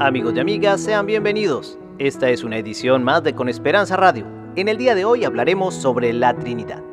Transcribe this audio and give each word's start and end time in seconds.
Amigos 0.00 0.34
y 0.36 0.38
amigas, 0.38 0.80
sean 0.80 1.06
bienvenidos. 1.06 1.76
Esta 1.98 2.30
es 2.30 2.44
una 2.44 2.56
edición 2.56 3.02
más 3.02 3.24
de 3.24 3.34
Con 3.34 3.48
Esperanza 3.48 3.96
Radio. 3.96 4.24
En 4.54 4.68
el 4.68 4.78
día 4.78 4.94
de 4.94 5.04
hoy 5.04 5.24
hablaremos 5.24 5.74
sobre 5.74 6.12
la 6.12 6.36
Trinidad. 6.36 6.84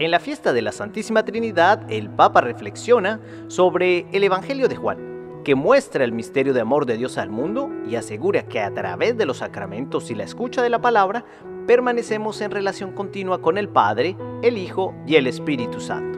En 0.00 0.10
la 0.10 0.18
fiesta 0.18 0.52
de 0.52 0.62
la 0.62 0.72
Santísima 0.72 1.24
Trinidad, 1.24 1.88
el 1.88 2.10
Papa 2.10 2.40
reflexiona 2.40 3.20
sobre 3.46 4.08
el 4.10 4.24
Evangelio 4.24 4.66
de 4.66 4.74
Juan, 4.74 5.42
que 5.44 5.54
muestra 5.54 6.02
el 6.02 6.10
misterio 6.10 6.52
de 6.52 6.62
amor 6.62 6.86
de 6.86 6.96
Dios 6.96 7.18
al 7.18 7.30
mundo 7.30 7.70
y 7.88 7.94
asegura 7.94 8.48
que 8.48 8.58
a 8.58 8.74
través 8.74 9.16
de 9.16 9.26
los 9.26 9.36
sacramentos 9.36 10.10
y 10.10 10.16
la 10.16 10.24
escucha 10.24 10.60
de 10.60 10.70
la 10.70 10.80
palabra, 10.80 11.24
permanecemos 11.68 12.40
en 12.40 12.50
relación 12.50 12.90
continua 12.94 13.40
con 13.40 13.58
el 13.58 13.68
Padre, 13.68 14.16
el 14.42 14.58
Hijo 14.58 14.92
y 15.06 15.14
el 15.14 15.28
Espíritu 15.28 15.78
Santo. 15.78 16.17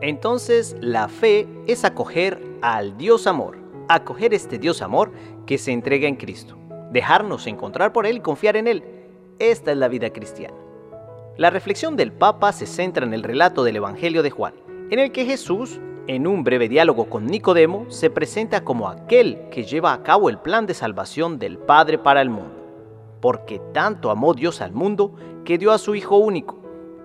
Entonces 0.00 0.76
la 0.80 1.08
fe 1.08 1.46
es 1.66 1.84
acoger 1.84 2.40
al 2.62 2.96
Dios 2.96 3.26
amor, 3.26 3.58
acoger 3.88 4.32
este 4.32 4.58
Dios 4.58 4.80
amor 4.80 5.12
que 5.46 5.58
se 5.58 5.72
entrega 5.72 6.08
en 6.08 6.16
Cristo, 6.16 6.56
dejarnos 6.90 7.46
encontrar 7.46 7.92
por 7.92 8.06
Él 8.06 8.16
y 8.16 8.20
confiar 8.20 8.56
en 8.56 8.66
Él. 8.66 8.82
Esta 9.38 9.72
es 9.72 9.76
la 9.76 9.88
vida 9.88 10.10
cristiana. 10.10 10.56
La 11.36 11.50
reflexión 11.50 11.96
del 11.96 12.12
Papa 12.12 12.52
se 12.52 12.66
centra 12.66 13.04
en 13.04 13.12
el 13.12 13.22
relato 13.22 13.62
del 13.62 13.76
Evangelio 13.76 14.22
de 14.22 14.30
Juan, 14.30 14.54
en 14.90 14.98
el 14.98 15.12
que 15.12 15.26
Jesús, 15.26 15.80
en 16.06 16.26
un 16.26 16.44
breve 16.44 16.68
diálogo 16.68 17.10
con 17.10 17.26
Nicodemo, 17.26 17.84
se 17.90 18.08
presenta 18.08 18.64
como 18.64 18.88
aquel 18.88 19.48
que 19.50 19.64
lleva 19.64 19.92
a 19.92 20.02
cabo 20.02 20.30
el 20.30 20.38
plan 20.38 20.66
de 20.66 20.74
salvación 20.74 21.38
del 21.38 21.58
Padre 21.58 21.98
para 21.98 22.22
el 22.22 22.30
mundo, 22.30 22.54
porque 23.20 23.60
tanto 23.72 24.10
amó 24.10 24.32
Dios 24.32 24.62
al 24.62 24.72
mundo 24.72 25.14
que 25.44 25.58
dio 25.58 25.72
a 25.72 25.78
su 25.78 25.94
Hijo 25.94 26.16
único 26.16 26.59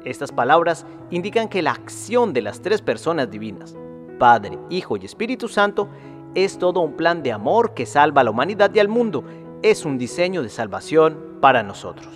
estas 0.06 0.32
palabras 0.32 0.86
indican 1.10 1.50
que 1.50 1.62
la 1.62 1.72
acción 1.72 2.32
de 2.32 2.42
las 2.42 2.62
tres 2.62 2.82
personas 2.82 3.30
divinas, 3.30 3.76
Padre, 4.20 4.58
Hijo 4.70 4.98
y 4.98 5.06
Espíritu 5.06 5.48
Santo, 5.48 5.90
es 6.36 6.58
todo 6.58 6.82
un 6.82 6.94
plan 6.94 7.24
de 7.24 7.32
amor 7.32 7.74
que 7.74 7.86
salva 7.86 8.22
a 8.22 8.24
la 8.24 8.32
humanidad 8.32 8.72
y 8.74 8.80
al 8.80 8.88
mundo. 8.88 9.24
Es 9.62 9.86
un 9.86 9.98
diseño 9.98 10.44
de 10.44 10.50
salvación 10.50 11.38
para 11.42 11.64
nosotros. 11.64 12.08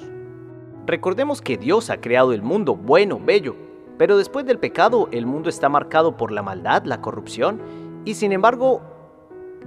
Recordemos 0.86 1.41
que 1.41 1.58
Dios 1.58 1.89
ha 1.89 2.02
creado 2.02 2.33
el 2.33 2.41
mundo 2.41 2.75
bueno, 2.75 3.19
bello, 3.23 3.55
pero 3.97 4.17
después 4.17 4.45
del 4.45 4.59
pecado 4.59 5.08
el 5.11 5.25
mundo 5.25 5.50
está 5.50 5.69
marcado 5.69 6.16
por 6.16 6.31
la 6.31 6.41
maldad, 6.41 6.83
la 6.85 7.02
corrupción, 7.02 7.61
y 8.06 8.13
sin 8.13 8.31
embargo 8.31 8.81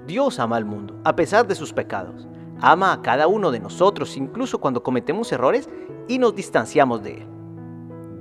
Dios 0.06 0.38
ama 0.38 0.56
al 0.56 0.64
mundo, 0.64 0.96
a 1.04 1.14
pesar 1.14 1.46
de 1.46 1.54
sus 1.54 1.72
pecados. 1.72 2.26
Ama 2.60 2.92
a 2.92 3.02
cada 3.02 3.26
uno 3.26 3.50
de 3.50 3.60
nosotros, 3.60 4.16
incluso 4.16 4.58
cuando 4.58 4.82
cometemos 4.82 5.32
errores 5.32 5.68
y 6.08 6.18
nos 6.18 6.34
distanciamos 6.34 7.02
de 7.02 7.22
Él. 7.22 7.31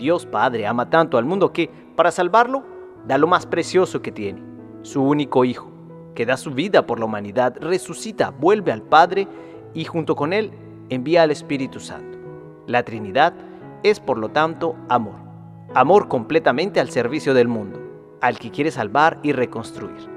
Dios 0.01 0.25
Padre 0.25 0.65
ama 0.65 0.89
tanto 0.89 1.19
al 1.19 1.25
mundo 1.25 1.53
que, 1.53 1.69
para 1.95 2.09
salvarlo, 2.09 2.63
da 3.05 3.19
lo 3.19 3.27
más 3.27 3.45
precioso 3.45 4.01
que 4.01 4.11
tiene, 4.11 4.41
su 4.81 5.03
único 5.03 5.45
Hijo, 5.45 5.71
que 6.15 6.25
da 6.25 6.37
su 6.37 6.49
vida 6.51 6.87
por 6.87 6.97
la 6.97 7.05
humanidad, 7.05 7.55
resucita, 7.61 8.31
vuelve 8.31 8.71
al 8.71 8.81
Padre 8.81 9.27
y 9.75 9.85
junto 9.85 10.15
con 10.15 10.33
Él 10.33 10.51
envía 10.89 11.21
al 11.21 11.29
Espíritu 11.29 11.79
Santo. 11.79 12.17
La 12.65 12.81
Trinidad 12.81 13.33
es 13.83 13.99
por 13.99 14.17
lo 14.17 14.29
tanto 14.29 14.75
amor, 14.89 15.19
amor 15.75 16.07
completamente 16.07 16.79
al 16.79 16.89
servicio 16.89 17.35
del 17.35 17.47
mundo, 17.47 17.79
al 18.21 18.39
que 18.39 18.49
quiere 18.49 18.71
salvar 18.71 19.19
y 19.21 19.33
reconstruir. 19.33 20.09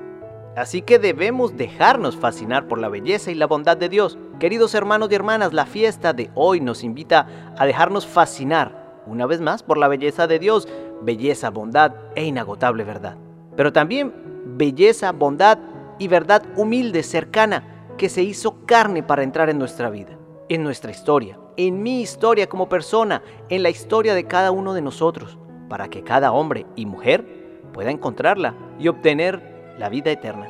Así 0.56 0.80
que 0.80 0.98
debemos 0.98 1.58
dejarnos 1.58 2.16
fascinar 2.16 2.68
por 2.68 2.78
la 2.78 2.88
belleza 2.88 3.30
y 3.30 3.34
la 3.34 3.46
bondad 3.46 3.76
de 3.76 3.90
Dios. 3.90 4.16
Queridos 4.40 4.74
hermanos 4.74 5.10
y 5.10 5.14
hermanas, 5.14 5.52
la 5.52 5.66
fiesta 5.66 6.14
de 6.14 6.30
hoy 6.34 6.60
nos 6.60 6.84
invita 6.84 7.54
a 7.58 7.66
dejarnos 7.66 8.06
fascinar 8.06 8.83
una 9.06 9.26
vez 9.26 9.40
más, 9.40 9.62
por 9.62 9.78
la 9.78 9.88
belleza 9.88 10.26
de 10.26 10.38
Dios, 10.38 10.68
belleza, 11.02 11.50
bondad 11.50 11.92
e 12.14 12.24
inagotable 12.24 12.84
verdad. 12.84 13.16
Pero 13.56 13.72
también 13.72 14.12
belleza, 14.44 15.12
bondad 15.12 15.58
y 15.98 16.08
verdad 16.08 16.42
humilde, 16.56 17.02
cercana, 17.02 17.86
que 17.96 18.08
se 18.08 18.22
hizo 18.22 18.66
carne 18.66 19.02
para 19.02 19.22
entrar 19.22 19.50
en 19.50 19.58
nuestra 19.58 19.90
vida, 19.90 20.18
en 20.48 20.64
nuestra 20.64 20.90
historia, 20.90 21.38
en 21.56 21.82
mi 21.82 22.00
historia 22.00 22.48
como 22.48 22.68
persona, 22.68 23.22
en 23.48 23.62
la 23.62 23.70
historia 23.70 24.14
de 24.14 24.24
cada 24.24 24.50
uno 24.50 24.74
de 24.74 24.82
nosotros, 24.82 25.38
para 25.68 25.88
que 25.88 26.02
cada 26.02 26.32
hombre 26.32 26.66
y 26.76 26.86
mujer 26.86 27.24
pueda 27.72 27.90
encontrarla 27.90 28.54
y 28.78 28.88
obtener 28.88 29.74
la 29.78 29.88
vida 29.88 30.10
eterna. 30.10 30.48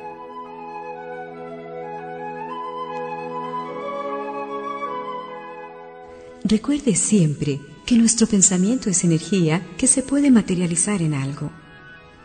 Recuerde 6.43 6.93
siempre 6.93 7.59
que 7.85 7.97
nuestro 7.97 8.25
pensamiento 8.25 8.89
es 8.89 9.03
energía 9.03 9.65
que 9.77 9.87
se 9.87 10.01
puede 10.01 10.31
materializar 10.31 11.01
en 11.01 11.13
algo. 11.13 11.51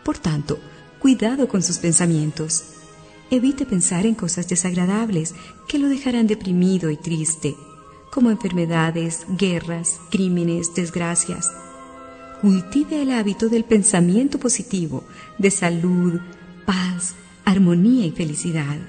Por 0.03 0.17
tanto, 0.17 0.59
cuidado 0.99 1.47
con 1.47 1.61
sus 1.61 1.77
pensamientos. 1.77 2.63
Evite 3.29 3.65
pensar 3.65 4.05
en 4.05 4.15
cosas 4.15 4.49
desagradables 4.49 5.35
que 5.67 5.77
lo 5.77 5.87
dejarán 5.87 6.27
deprimido 6.27 6.89
y 6.89 6.97
triste, 6.97 7.55
como 8.11 8.31
enfermedades, 8.31 9.25
guerras, 9.37 10.01
crímenes, 10.09 10.73
desgracias. 10.73 11.49
Cultive 12.41 13.03
el 13.03 13.11
hábito 13.11 13.47
del 13.47 13.63
pensamiento 13.63 14.39
positivo, 14.39 15.03
de 15.37 15.51
salud, 15.51 16.19
paz, 16.65 17.13
armonía 17.45 18.05
y 18.05 18.11
felicidad. 18.11 18.79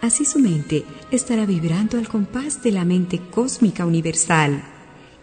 Así 0.00 0.24
su 0.24 0.40
mente 0.40 0.84
estará 1.12 1.46
vibrando 1.46 1.96
al 1.96 2.08
compás 2.08 2.62
de 2.62 2.72
la 2.72 2.84
mente 2.84 3.20
cósmica 3.30 3.86
universal 3.86 4.71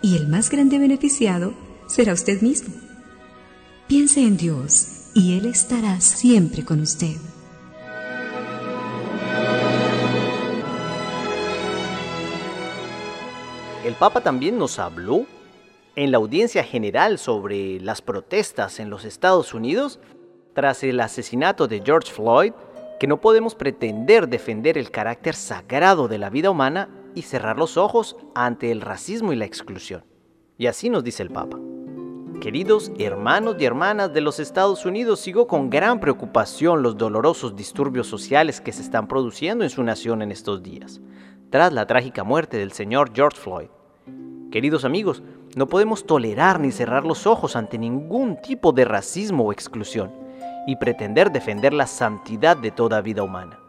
y 0.01 0.15
el 0.15 0.27
más 0.27 0.49
grande 0.49 0.79
beneficiado 0.79 1.53
será 1.87 2.13
usted 2.13 2.41
mismo. 2.41 2.73
Piense 3.87 4.21
en 4.21 4.37
Dios 4.37 5.09
y 5.13 5.37
Él 5.37 5.45
estará 5.45 5.99
siempre 5.99 6.63
con 6.63 6.81
usted. 6.81 7.15
El 13.83 13.95
Papa 13.95 14.21
también 14.21 14.57
nos 14.57 14.77
habló 14.77 15.25
en 15.95 16.11
la 16.11 16.17
audiencia 16.17 16.63
general 16.63 17.17
sobre 17.17 17.79
las 17.79 18.01
protestas 18.01 18.79
en 18.79 18.89
los 18.89 19.03
Estados 19.03 19.53
Unidos 19.53 19.99
tras 20.53 20.83
el 20.83 20.99
asesinato 20.99 21.67
de 21.67 21.81
George 21.83 22.11
Floyd, 22.11 22.53
que 22.99 23.07
no 23.07 23.19
podemos 23.19 23.55
pretender 23.55 24.27
defender 24.27 24.77
el 24.77 24.91
carácter 24.91 25.33
sagrado 25.33 26.07
de 26.07 26.17
la 26.19 26.29
vida 26.29 26.51
humana 26.51 26.89
y 27.16 27.24
cerrar 27.24 27.58
los 27.58 27.78
ojos 27.78 28.16
ante 28.36 28.72
el 28.72 28.81
racismo 28.81 29.34
y 29.34 29.36
la 29.36 29.46
exclusión. 29.46 30.03
Y 30.58 30.68
así 30.68 30.90
nos 30.90 31.03
dice 31.03 31.24
el 31.24 31.30
Papa. 31.30 31.58
Queridos 32.42 32.92
hermanos 32.97 33.58
y 33.59 33.66
hermanas 33.66 34.14
de 34.14 34.22
los 34.22 34.40
Estados 34.40 34.86
Unidos, 34.86 35.20
sigo 35.20 35.46
con 35.46 35.70
gran 35.70 36.00
preocupación 36.00 36.81
los 36.81 36.97
dolorosos 36.97 37.56
disturbios 37.56 38.08
sociales 38.08 38.62
que 38.62 38.72
se 38.72 38.81
están 38.81 39.08
produciendo 39.08 39.66
en 39.66 39.70
su 39.70 39.84
nación 39.84 40.22
en 40.22 40.31
estos 40.31 40.64
días, 40.64 41.02
tras 41.50 41.74
la 41.74 41.86
trágica 41.86 42.24
muerte 42.24 42.58
del 42.58 42.72
señor 42.72 43.12
George 43.14 43.38
Floyd. 43.38 43.68
Queridos 44.52 44.86
amigos, 44.86 45.22
no 45.58 45.68
podemos 45.68 46.06
tolerar 46.06 46.62
ni 46.62 46.72
cerrar 46.72 47.06
los 47.06 47.28
ojos 47.28 47.58
ante 47.58 47.78
ningún 47.78 48.41
tipo 48.41 48.72
de 48.72 48.86
racismo 48.86 49.44
o 49.44 49.52
exclusión 49.52 50.12
y 50.66 50.78
pretender 50.78 51.31
defender 51.31 51.74
la 51.74 51.88
santidad 51.88 52.56
de 52.56 52.72
toda 52.72 53.02
vida 53.02 53.22
humana. 53.22 53.59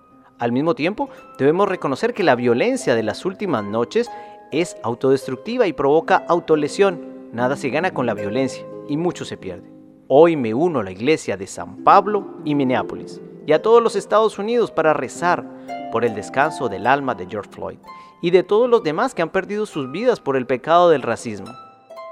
Al 0.40 0.52
mismo 0.52 0.74
tiempo, 0.74 1.10
debemos 1.38 1.68
reconocer 1.68 2.14
que 2.14 2.22
la 2.22 2.34
violencia 2.34 2.94
de 2.94 3.02
las 3.02 3.26
últimas 3.26 3.62
noches 3.62 4.10
es 4.50 4.74
autodestructiva 4.82 5.66
y 5.66 5.74
provoca 5.74 6.24
autolesión. 6.28 7.28
Nada 7.34 7.56
se 7.56 7.68
gana 7.68 7.92
con 7.92 8.06
la 8.06 8.14
violencia 8.14 8.64
y 8.88 8.96
mucho 8.96 9.26
se 9.26 9.36
pierde. 9.36 9.70
Hoy 10.08 10.36
me 10.36 10.54
uno 10.54 10.80
a 10.80 10.82
la 10.82 10.92
iglesia 10.92 11.36
de 11.36 11.46
San 11.46 11.84
Pablo 11.84 12.38
y 12.46 12.54
Minneapolis 12.54 13.20
y 13.46 13.52
a 13.52 13.60
todos 13.60 13.82
los 13.82 13.96
Estados 13.96 14.38
Unidos 14.38 14.70
para 14.70 14.94
rezar 14.94 15.44
por 15.92 16.06
el 16.06 16.14
descanso 16.14 16.70
del 16.70 16.86
alma 16.86 17.14
de 17.14 17.26
George 17.26 17.50
Floyd 17.50 17.78
y 18.22 18.30
de 18.30 18.42
todos 18.42 18.68
los 18.68 18.82
demás 18.82 19.14
que 19.14 19.20
han 19.20 19.28
perdido 19.28 19.66
sus 19.66 19.92
vidas 19.92 20.20
por 20.20 20.38
el 20.38 20.46
pecado 20.46 20.88
del 20.88 21.02
racismo. 21.02 21.52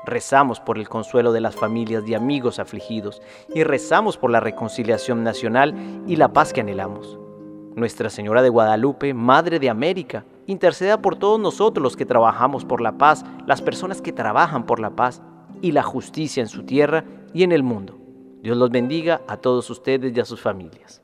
Rezamos 0.04 0.60
por 0.60 0.76
el 0.76 0.86
consuelo 0.90 1.32
de 1.32 1.40
las 1.40 1.56
familias 1.56 2.06
y 2.06 2.12
amigos 2.12 2.58
afligidos 2.58 3.22
y 3.54 3.64
rezamos 3.64 4.18
por 4.18 4.30
la 4.30 4.40
reconciliación 4.40 5.24
nacional 5.24 5.74
y 6.06 6.16
la 6.16 6.34
paz 6.34 6.52
que 6.52 6.60
anhelamos. 6.60 7.18
Nuestra 7.76 8.10
Señora 8.10 8.42
de 8.42 8.48
Guadalupe, 8.48 9.14
Madre 9.14 9.58
de 9.58 9.70
América, 9.70 10.24
interceda 10.46 11.00
por 11.00 11.16
todos 11.16 11.38
nosotros 11.38 11.82
los 11.82 11.96
que 11.96 12.06
trabajamos 12.06 12.64
por 12.64 12.80
la 12.80 12.98
paz, 12.98 13.24
las 13.46 13.62
personas 13.62 14.02
que 14.02 14.12
trabajan 14.12 14.66
por 14.66 14.80
la 14.80 14.90
paz 14.90 15.22
y 15.60 15.72
la 15.72 15.82
justicia 15.82 16.40
en 16.40 16.48
su 16.48 16.64
tierra 16.64 17.04
y 17.32 17.42
en 17.42 17.52
el 17.52 17.62
mundo. 17.62 17.98
Dios 18.42 18.56
los 18.56 18.70
bendiga 18.70 19.20
a 19.28 19.36
todos 19.36 19.68
ustedes 19.70 20.16
y 20.16 20.20
a 20.20 20.24
sus 20.24 20.40
familias. 20.40 21.02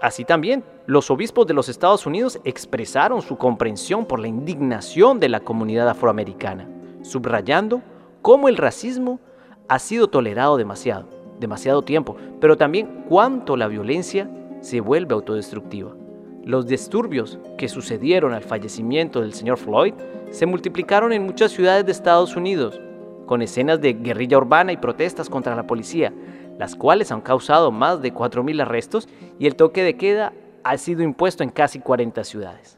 Así 0.00 0.24
también, 0.24 0.64
los 0.86 1.10
obispos 1.10 1.46
de 1.46 1.54
los 1.54 1.68
Estados 1.68 2.06
Unidos 2.06 2.40
expresaron 2.44 3.20
su 3.20 3.36
comprensión 3.36 4.06
por 4.06 4.18
la 4.18 4.28
indignación 4.28 5.20
de 5.20 5.28
la 5.28 5.40
comunidad 5.40 5.88
afroamericana, 5.88 6.68
subrayando 7.02 7.82
cómo 8.22 8.48
el 8.48 8.56
racismo 8.56 9.20
ha 9.68 9.78
sido 9.78 10.08
tolerado 10.08 10.56
demasiado, 10.56 11.08
demasiado 11.38 11.82
tiempo, 11.82 12.16
pero 12.40 12.56
también 12.56 13.04
cuánto 13.08 13.56
la 13.56 13.68
violencia 13.68 14.30
se 14.60 14.80
vuelve 14.80 15.14
autodestructiva. 15.14 15.94
Los 16.44 16.66
disturbios 16.66 17.38
que 17.58 17.68
sucedieron 17.68 18.32
al 18.32 18.42
fallecimiento 18.42 19.20
del 19.20 19.34
señor 19.34 19.58
Floyd 19.58 19.94
se 20.30 20.46
multiplicaron 20.46 21.12
en 21.12 21.24
muchas 21.24 21.52
ciudades 21.52 21.84
de 21.84 21.92
Estados 21.92 22.36
Unidos, 22.36 22.80
con 23.26 23.42
escenas 23.42 23.80
de 23.80 23.92
guerrilla 23.92 24.38
urbana 24.38 24.72
y 24.72 24.76
protestas 24.76 25.28
contra 25.28 25.54
la 25.54 25.66
policía, 25.66 26.12
las 26.58 26.76
cuales 26.76 27.12
han 27.12 27.20
causado 27.20 27.70
más 27.70 28.02
de 28.02 28.12
4.000 28.12 28.62
arrestos 28.62 29.08
y 29.38 29.46
el 29.46 29.56
toque 29.56 29.82
de 29.82 29.96
queda 29.96 30.32
ha 30.64 30.76
sido 30.76 31.02
impuesto 31.02 31.42
en 31.42 31.50
casi 31.50 31.80
40 31.80 32.24
ciudades. 32.24 32.76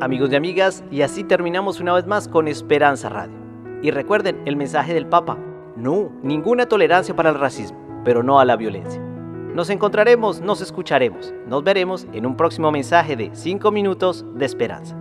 Amigos 0.00 0.30
y 0.32 0.36
amigas, 0.36 0.84
y 0.90 1.00
así 1.00 1.24
terminamos 1.24 1.80
una 1.80 1.94
vez 1.94 2.06
más 2.06 2.28
con 2.28 2.46
Esperanza 2.46 3.08
Radio. 3.08 3.43
Y 3.84 3.90
recuerden 3.90 4.40
el 4.46 4.56
mensaje 4.56 4.94
del 4.94 5.06
Papa, 5.06 5.36
no, 5.76 6.10
ninguna 6.22 6.64
tolerancia 6.64 7.14
para 7.14 7.28
el 7.28 7.38
racismo, 7.38 7.78
pero 8.02 8.22
no 8.22 8.40
a 8.40 8.46
la 8.46 8.56
violencia. 8.56 8.98
Nos 8.98 9.68
encontraremos, 9.68 10.40
nos 10.40 10.62
escucharemos, 10.62 11.34
nos 11.46 11.62
veremos 11.62 12.06
en 12.14 12.24
un 12.24 12.34
próximo 12.34 12.72
mensaje 12.72 13.14
de 13.14 13.28
5 13.34 13.70
minutos 13.70 14.24
de 14.36 14.46
esperanza. 14.46 14.96